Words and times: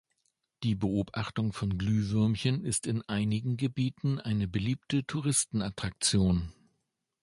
Die 0.63 0.73
Beobachtung 0.73 1.53
von 1.53 1.77
Glühwürmchen 1.77 2.65
ist 2.65 2.87
in 2.87 3.03
einigen 3.03 3.55
Gebieten 3.55 4.19
eine 4.19 4.47
beliebte 4.47 5.05
Touristenattraktion. 5.05 6.51